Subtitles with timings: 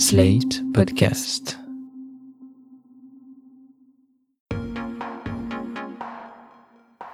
[0.00, 1.58] Slate Podcast.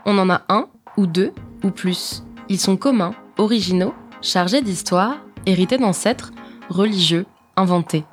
[0.05, 1.33] On en a un, ou deux,
[1.65, 2.23] ou plus.
[2.49, 6.31] Ils sont communs, originaux, chargés d'histoire, hérités d'ancêtres,
[6.69, 7.27] religieux,
[7.57, 8.05] inventés.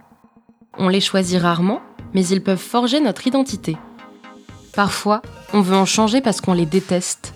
[0.80, 1.84] On les choisit rarement,
[2.16, 3.78] mais ils peuvent forger notre identité.
[4.74, 5.22] Parfois,
[5.54, 7.36] on veut en changer parce qu'on les déteste.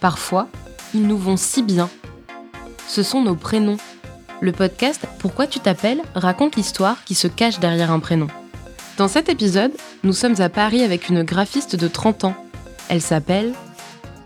[0.00, 0.46] Parfois,
[0.94, 1.90] ils nous vont si bien.
[2.86, 3.78] Ce sont nos prénoms.
[4.40, 8.28] Le podcast Pourquoi tu t'appelles raconte l'histoire qui se cache derrière un prénom.
[8.96, 9.72] Dans cet épisode,
[10.04, 12.34] nous sommes à Paris avec une graphiste de 30 ans.
[12.88, 13.52] Elle s'appelle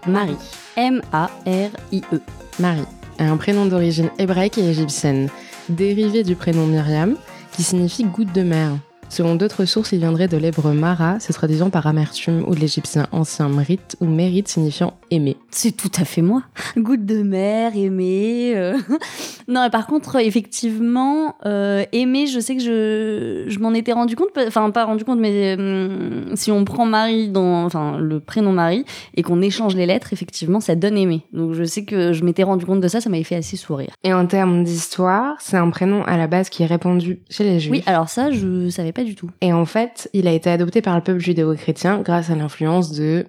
[0.06, 0.36] Marie.
[0.76, 2.20] M-A-R-I-E.
[2.58, 2.84] Marie
[3.18, 5.30] a un prénom d'origine hébraïque et égyptienne,
[5.70, 7.16] dérivé du prénom Myriam,
[7.52, 8.72] qui signifie goutte de mer.
[9.12, 13.08] Selon d'autres sources, il viendrait de l'hébreu Mara, se traduisant par amertume, ou de l'égyptien
[13.12, 15.36] ancien Mrit, ou mérite signifiant aimer.
[15.50, 16.44] C'est tout à fait moi.
[16.78, 18.54] Goutte de mer, aimer.
[18.56, 18.78] euh.
[19.48, 24.16] non, et par contre, effectivement, euh, aimer, je sais que je, je m'en étais rendu
[24.16, 28.52] compte, enfin pas rendu compte, mais hum, si on prend Marie dans, enfin le prénom
[28.52, 31.20] Marie et qu'on échange les lettres, effectivement, ça donne aimer.
[31.34, 33.90] Donc je sais que je m'étais rendu compte de ça, ça m'avait fait assez sourire.
[34.04, 37.60] Et en termes d'histoire, c'est un prénom à la base qui est répandu chez les
[37.60, 37.72] juifs.
[37.72, 39.30] Oui, alors ça, je savais pas du tout.
[39.40, 43.26] Et en fait, il a été adopté par le peuple judéo-chrétien grâce à l'influence de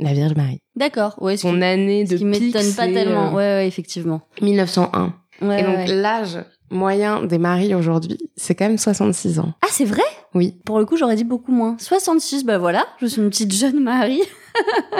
[0.00, 0.58] la Vierge Marie.
[0.76, 1.36] D'accord, ouais.
[1.36, 3.28] ce Son qui- année ce de qui pic, m'étonne pas tellement.
[3.28, 4.22] euh, Ouais, ouais, effectivement.
[4.42, 5.14] 1901.
[5.42, 5.86] Ouais, Et donc ouais.
[5.86, 6.38] l'âge
[6.70, 9.52] moyen des maris aujourd'hui, c'est quand même 66 ans.
[9.62, 10.02] Ah, c'est vrai?
[10.34, 10.56] Oui.
[10.64, 11.76] Pour le coup, j'aurais dit beaucoup moins.
[11.78, 14.22] 66, bah voilà, je suis une petite jeune Marie.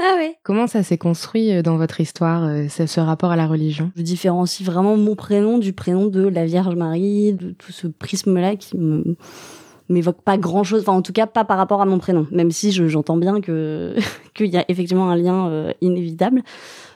[0.00, 0.36] ah ouais.
[0.42, 3.92] Comment ça s'est construit euh, dans votre histoire, euh, ce, rapport à la religion?
[3.96, 8.56] Je différencie vraiment mon prénom du prénom de la Vierge Marie, de tout ce prisme-là
[8.56, 9.16] qui me
[9.90, 12.72] m'évoque pas grand-chose, enfin en tout cas pas par rapport à mon prénom, même si
[12.72, 13.94] je- j'entends bien que
[14.34, 16.42] qu'il y a effectivement un lien euh, inévitable.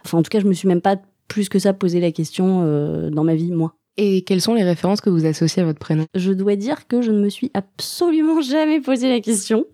[0.05, 0.97] Enfin en tout cas, je me suis même pas
[1.29, 3.75] plus que ça posé la question euh, dans ma vie, moi.
[3.99, 6.07] Et quelles sont les références que vous associez à votre prénom?
[6.15, 9.67] Je dois dire que je ne me suis absolument jamais posé la question.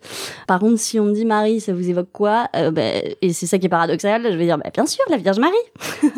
[0.49, 2.49] Par contre, si on me dit Marie, ça vous évoque quoi?
[2.57, 2.83] Euh, bah,
[3.23, 5.55] Et c'est ça qui est paradoxal, je vais dire bah, bien sûr, la Vierge Marie.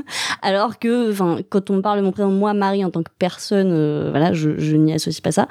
[0.43, 3.13] Alors que, enfin, quand on me parle de mon prénom, moi, Marie, en tant que
[3.19, 5.47] personne, euh, voilà, je, je n'y associe pas ça.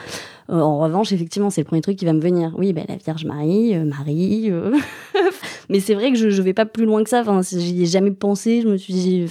[0.49, 2.53] Euh, en revanche, effectivement, c'est le premier truc qui va me venir.
[2.57, 4.49] Oui, bah, la Vierge Marie, euh, Marie.
[4.49, 4.75] euh.
[5.69, 7.21] Mais c'est vrai que je, je vais pas plus loin que ça.
[7.21, 8.61] Enfin, j'y ai jamais pensé.
[8.61, 9.25] Je me suis dit,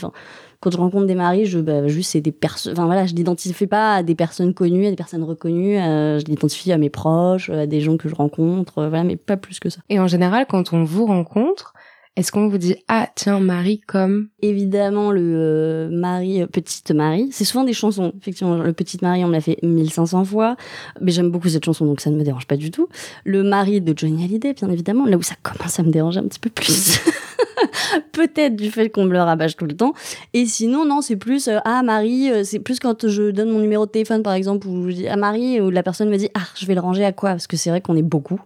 [0.61, 3.67] quand je rencontre des maris, je, bah, juste, c'est des personnes, enfin voilà, je l'identifie
[3.67, 7.67] pas à des personnes connues, à des personnes reconnues, je l'identifie à mes proches, à
[7.67, 9.81] des gens que je rencontre, voilà, mais pas plus que ça.
[9.89, 11.75] Et en général, quand on vous rencontre,
[12.19, 17.29] est-ce qu'on vous dit ah tiens Marie comme Évidemment, le euh, Marie, euh, Petite Marie,
[17.31, 18.13] c'est souvent des chansons.
[18.21, 20.57] Effectivement, le Petite Marie, on me l'a fait 1500 fois,
[21.01, 22.89] mais j'aime beaucoup cette chanson, donc ça ne me dérange pas du tout.
[23.25, 26.25] Le mari de Johnny Hallyday, bien évidemment, là où ça commence à me déranger un
[26.25, 26.99] petit peu plus.
[28.13, 29.93] Peut-être du fait qu'on me le rabâche tout le temps.
[30.33, 33.61] Et sinon, non, c'est plus euh, ah Marie, euh, c'est plus quand je donne mon
[33.61, 36.29] numéro de téléphone par exemple où je dis à Marie où la personne me dit
[36.35, 37.31] ah je vais le ranger à quoi?
[37.31, 38.41] Parce que c'est vrai qu'on est beaucoup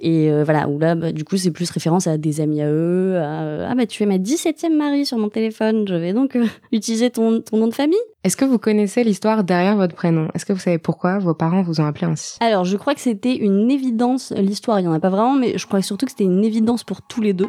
[0.00, 3.15] et voilà où là bah, du coup c'est plus référence à des amis à eux
[3.16, 6.46] euh, ah bah tu es ma 17e Marie sur mon téléphone je vais donc euh,
[6.72, 7.98] utiliser ton, ton nom de famille.
[8.24, 10.28] Est-ce que vous connaissez l'histoire derrière votre prénom?
[10.34, 12.38] Est-ce que vous savez pourquoi vos parents vous ont appelé ainsi?
[12.40, 15.58] Alors je crois que c'était une évidence l'histoire il y en a pas vraiment mais
[15.58, 17.48] je crois surtout que c'était une évidence pour tous les deux.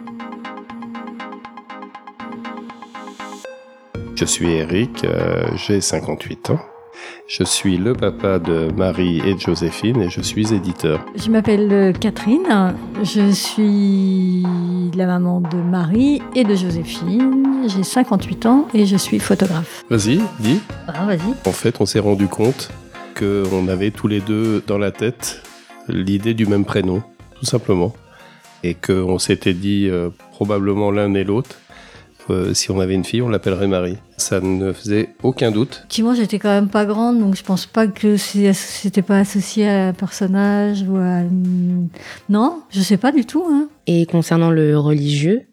[4.20, 6.60] Je suis Eric, euh, j'ai 58 ans.
[7.28, 11.06] Je suis le papa de Marie et de Joséphine et je suis éditeur.
[11.14, 12.74] Je m'appelle euh, Catherine,
[13.04, 14.44] je suis
[14.96, 19.84] la maman de Marie et de Joséphine, j'ai 58 ans et je suis photographe.
[19.90, 20.62] Vas-y, dis.
[20.88, 21.34] Ah, vas-y.
[21.46, 22.72] En fait, on s'est rendu compte
[23.20, 25.44] qu'on avait tous les deux dans la tête
[25.90, 27.04] l'idée du même prénom,
[27.38, 27.94] tout simplement.
[28.64, 31.58] Et qu'on s'était dit euh, probablement l'un et l'autre,
[32.30, 33.98] euh, si on avait une fille, on l'appellerait Marie.
[34.18, 35.86] Ça ne faisait aucun doute.
[36.00, 39.88] Moi, j'étais quand même pas grande, donc je pense pas que c'était pas associé à
[39.90, 41.22] un personnage ou à...
[42.30, 43.46] Non, je sais pas du tout.
[43.50, 43.70] Hein.
[43.88, 45.48] Et concernant le religieux,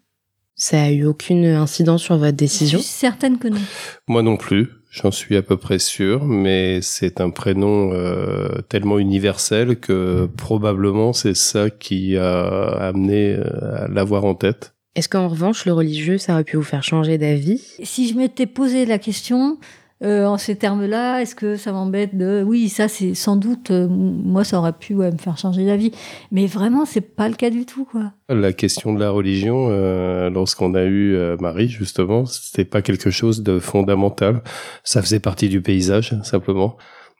[0.56, 3.60] ça a eu aucune incidence sur votre Je décision suis certaine que non.
[4.06, 8.98] Moi non plus, j'en suis à peu près sûr, mais c'est un prénom euh, tellement
[8.98, 12.44] universel que probablement c'est ça qui a
[12.80, 14.73] amené euh, à l'avoir en tête.
[14.96, 17.60] Est-ce qu'en revanche, le religieux, ça aurait pu vous faire changer d'avis?
[17.82, 19.58] Si je m'étais posé la question
[20.04, 22.44] euh, en ces termes-là, est-ce que ça m'embête de...
[22.46, 25.90] Oui, ça c'est sans doute, euh, moi ça aurait pu ouais, me faire changer d'avis.
[26.30, 28.12] Mais vraiment, c'est pas le cas du tout, quoi.
[28.28, 33.10] La question de la religion, euh, lorsqu'on a eu euh, Marie justement, c'était pas quelque
[33.10, 34.42] chose de fondamental.
[34.84, 36.76] Ça faisait partie du paysage simplement.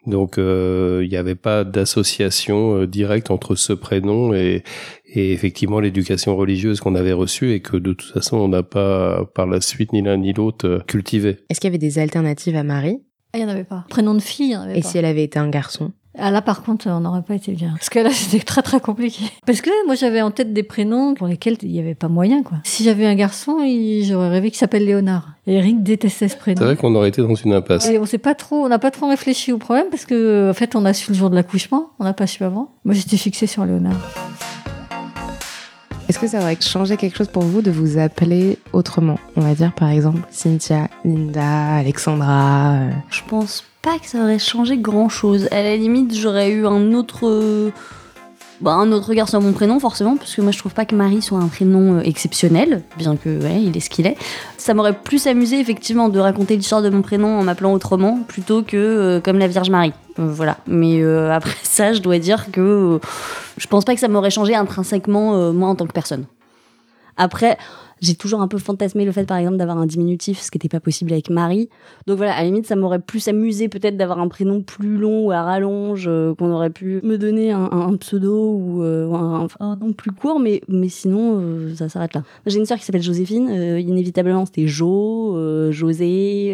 [0.06, 4.62] Donc euh, il n'y avait pas d'association euh, directe entre ce prénom et,
[5.06, 9.25] et effectivement l'éducation religieuse qu'on avait reçue et que de toute façon on n'a pas
[9.35, 11.39] par la suite ni l'un ni l'autre euh, cultivé.
[11.49, 13.01] Est-ce qu'il y avait des alternatives à Marie?
[13.33, 13.85] Ah, il n'y en avait pas.
[13.89, 14.89] Prénom de fille, il n'y en avait Et pas.
[14.89, 15.93] si elle avait été un garçon?
[16.17, 17.71] Ah là, par contre, on n'aurait pas été bien.
[17.73, 19.25] Parce que là, c'était très très compliqué.
[19.47, 22.43] Parce que moi, j'avais en tête des prénoms pour lesquels il n'y avait pas moyen,
[22.43, 22.59] quoi.
[22.65, 25.31] Si j'avais un garçon, il- j'aurais rêvé qu'il s'appelle Léonard.
[25.47, 26.59] Et Eric détestait ce prénom.
[26.59, 27.89] C'est vrai qu'on aurait été dans une impasse.
[27.89, 30.55] Et on s'est pas trop, on n'a pas trop réfléchi au problème parce que, en
[30.55, 32.71] fait, on a su le jour de l'accouchement, on n'a pas su avant.
[32.85, 33.97] Moi, j'étais fixée sur Léonard.
[36.15, 39.19] Est-ce que ça aurait changé quelque chose pour vous de vous appeler autrement?
[39.35, 42.75] On va dire par exemple Cynthia, Linda, Alexandra.
[42.75, 45.49] euh, Je pense pas que ça aurait changé grand chose.
[45.51, 47.73] À la limite, j'aurais eu un autre.
[48.65, 50.95] Bah, un autre regard sur mon prénom, forcément, parce que moi je trouve pas que
[50.95, 54.17] Marie soit un prénom euh, exceptionnel, bien que ouais, il est ce qu'il est.
[54.57, 58.63] Ça m'aurait plus amusé effectivement de raconter l'histoire de mon prénom en m'appelant autrement plutôt
[58.63, 59.93] que euh, comme la Vierge Marie.
[60.19, 60.57] Euh, voilà.
[60.67, 63.01] Mais après ça, je dois dire que
[63.59, 66.25] je pense pas que ça m'aurait changé intrinsèquement moi en tant que personne.
[67.19, 67.59] Après,
[68.00, 70.69] j'ai toujours un peu fantasmé le fait, par exemple, d'avoir un diminutif, ce qui n'était
[70.69, 71.69] pas possible avec Marie.
[72.06, 75.26] Donc voilà, à la limite, ça m'aurait plus amusé peut-être d'avoir un prénom plus long
[75.26, 79.08] ou à rallonge, euh, qu'on aurait pu me donner un, un- pseudo ou euh,
[79.61, 82.25] un, nom plus court, mais, mais sinon, euh, ça s'arrête là.
[82.46, 86.52] J'ai une sœur qui s'appelle Joséphine, euh, inévitablement, c'était Jo, euh, José,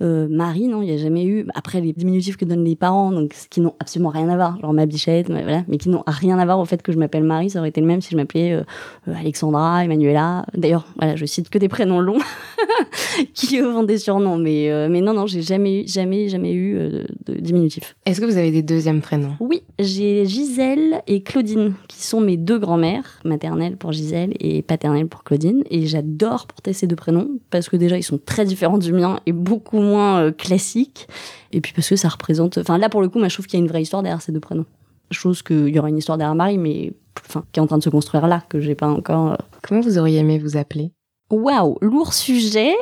[0.00, 1.46] euh, Marie, non, il n'y a jamais eu.
[1.54, 4.58] Après, les diminutifs que donnent les parents, donc ce qui n'ont absolument rien à voir,
[4.60, 7.24] genre ma bichette, voilà, mais qui n'ont rien à voir au fait que je m'appelle
[7.24, 8.58] Marie, ça aurait été le même si je m'appelais
[9.06, 10.46] Alexandra, Emmanuela.
[10.56, 12.18] D'ailleurs, voilà, je cite que des prénoms longs
[13.34, 16.76] qui ont des surnoms, mais, euh, mais non, non, j'ai jamais, eu- jamais, jamais eu
[16.76, 17.96] euh, de diminutif.
[18.06, 19.34] Est-ce que vous avez des deuxièmes prénoms?
[19.40, 25.06] Oui, j'ai Gisèle et Claudine, qui sont mes deux grand-mères, maternelle pour Gisèle et paternelle
[25.06, 25.62] pour Claudine.
[25.70, 29.20] Et j'adore porter ces deux prénoms, parce que déjà, ils sont très différents du mien
[29.26, 31.08] et beaucoup moins euh, classiques.
[31.52, 32.58] Et puis parce que ça représente...
[32.58, 34.22] Enfin, là, pour le coup, moi, je trouve qu'il y a une vraie histoire derrière
[34.22, 34.66] ces deux prénoms.
[35.10, 36.92] Chose qu'il y aura une histoire derrière Marie, mais
[37.26, 39.32] enfin, qui est en train de se construire là, que j'ai pas encore...
[39.32, 40.92] euh, Comment vous auriez aimé vous appeler?
[41.30, 42.74] Waouh, lourd sujet.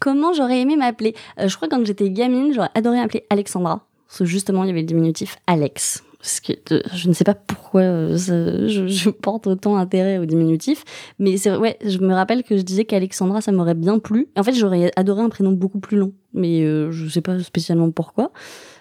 [0.00, 1.14] Comment j'aurais aimé m'appeler?
[1.40, 3.86] Euh, Je crois que quand j'étais gamine, j'aurais adoré m'appeler Alexandra.
[4.06, 6.04] Parce que justement, il y avait le diminutif Alex.
[6.24, 10.82] Parce que euh, je ne sais pas pourquoi euh, je, porte autant intérêt au diminutif.
[11.18, 14.28] Mais c'est ouais, je me rappelle que je disais qu'Alexandra, ça m'aurait bien plu.
[14.34, 16.14] En fait, j'aurais adoré un prénom beaucoup plus long.
[16.32, 18.32] Mais euh, je sais pas spécialement pourquoi.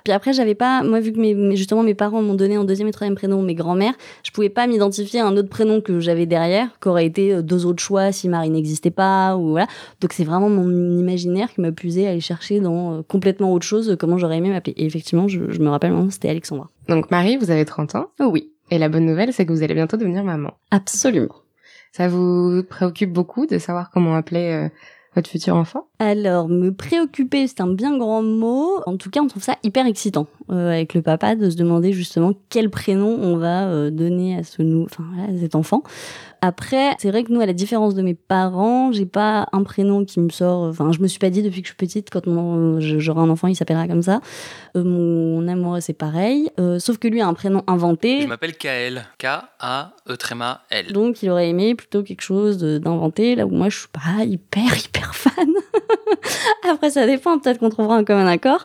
[0.06, 2.88] Puis après, j'avais pas, moi, vu que mes, justement mes parents m'ont donné en deuxième
[2.88, 3.94] et troisième prénom mes grands-mères,
[4.24, 7.66] je pouvais pas m'identifier à un autre prénom que j'avais derrière, qu'aurait été euh, deux
[7.66, 9.68] autres choix si Marie n'existait pas, ou voilà.
[10.00, 13.98] Donc c'est vraiment mon imaginaire qui m'a poussé à aller chercher dans complètement autre chose,
[14.00, 14.76] comment j'aurais aimé m'appeler.
[14.78, 16.70] Et effectivement, je, me rappelle maintenant, c'était Alexandra.
[16.88, 18.08] Donc Marie, vous avez 30 ans.
[18.20, 20.54] Oh oui, Et la bonne nouvelle, c'est que vous allez bientôt devenir maman.
[20.72, 21.36] absolument.
[21.92, 24.70] Ça vous préoccupe beaucoup de savoir comment appeler euh,
[25.16, 25.88] votre futur enfant?
[26.04, 28.82] Alors, me préoccuper, c'est un bien grand mot.
[28.86, 31.94] En tout cas, on trouve ça hyper excitant euh, avec le papa de se demander
[31.94, 35.82] justement quel prénom on va euh, donner à ce enfin à cet enfant.
[36.46, 40.04] Après, c'est vrai que nous, à la différence de mes parents, j'ai pas un prénom
[40.04, 40.64] qui me sort.
[40.64, 42.22] Enfin, je me suis pas dit depuis que je suis petite, quand
[42.82, 44.20] j'aurai un enfant, il s'appellera comme ça.
[44.76, 46.52] Euh, mon amoureux, c'est pareil.
[46.60, 48.24] Euh, sauf que lui a un prénom inventé.
[48.24, 49.06] Je m'appelle Kael.
[49.20, 50.92] K-A-E tréma L.
[50.92, 54.78] Donc, il aurait aimé plutôt quelque chose d'inventé, là où moi, je suis pas hyper,
[54.78, 55.48] hyper fan.
[56.70, 58.64] Après, ça dépend, peut-être qu'on trouvera un commun accord.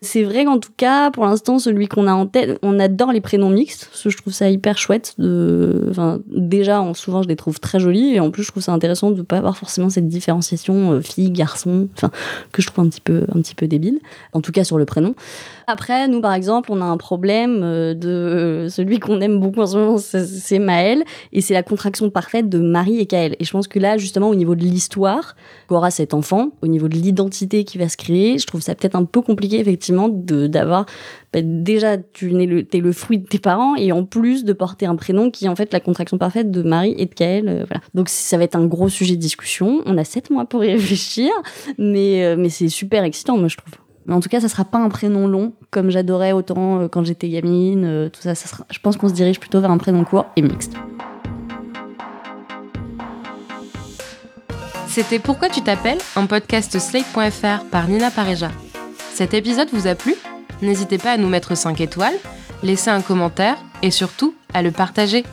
[0.00, 3.20] C'est vrai qu'en tout cas, pour l'instant, celui qu'on a en tête, on adore les
[3.20, 5.14] prénoms mixtes, je trouve ça hyper chouette.
[5.18, 5.86] De...
[5.90, 8.72] Enfin, déjà, en- souvent, je les trouve très jolis, et en plus, je trouve ça
[8.72, 12.10] intéressant de pas avoir forcément cette différenciation euh, fille, garçon, enfin,
[12.52, 13.98] que je trouve un petit peu, un petit peu débile.
[14.32, 15.14] En tout cas, sur le prénom.
[15.66, 19.60] Après, nous, par exemple, on a un problème euh, de euh, celui qu'on aime beaucoup
[19.60, 21.02] en ce moment, c'est Maël,
[21.32, 23.34] et c'est la contraction parfaite de Marie et Kaël.
[23.40, 25.34] Et je pense que là, justement, au niveau de l'histoire
[25.68, 28.94] qu'aura cet enfant, au niveau de l'identité qui va se créer, je trouve ça peut-être
[28.94, 30.86] un peu compliqué, effectivement, de d'avoir
[31.32, 34.52] bah, déjà tu es le t'es le fruit de tes parents et en plus de
[34.52, 37.48] porter un prénom qui est en fait la contraction parfaite de Marie et de Kaël.
[37.48, 37.82] euh, voilà.
[37.94, 39.82] Donc ça va être un gros sujet de discussion.
[39.86, 41.30] On a sept mois pour y réfléchir,
[41.78, 43.74] mais euh, mais c'est super excitant, moi je trouve.
[44.06, 47.04] Mais en tout cas, ça sera pas un prénom long comme j'adorais autant euh, quand
[47.04, 47.84] j'étais gamine.
[47.84, 48.64] euh, tout ça, ça sera.
[48.70, 50.72] Je pense qu'on se dirige plutôt vers un prénom court et mixte.
[54.86, 58.50] C'était Pourquoi tu t'appelles un podcast slate.fr par Nina Pareja.
[59.18, 60.14] Cet épisode vous a plu?
[60.62, 62.14] N'hésitez pas à nous mettre 5 étoiles,
[62.62, 65.24] laisser un commentaire et surtout à le partager.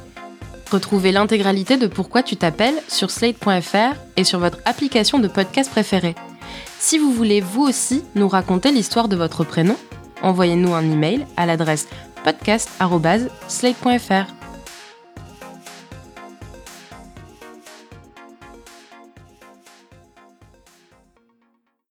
[0.72, 6.16] Retrouvez l'intégralité de Pourquoi tu t'appelles sur slate.fr et sur votre application de podcast préférée.
[6.80, 9.78] Si vous voulez vous aussi nous raconter l'histoire de votre prénom,
[10.24, 11.88] envoyez-nous un email à l'adresse
[12.24, 14.35] podcast.slate.fr.